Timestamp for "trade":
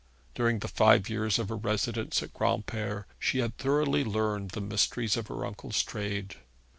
5.83-6.37